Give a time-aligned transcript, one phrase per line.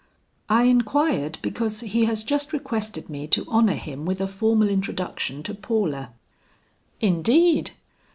[0.49, 5.43] "I inquired because he has just requested me to honor him with a formal introduction
[5.43, 6.09] to Paula."
[6.99, 7.69] "Indeed!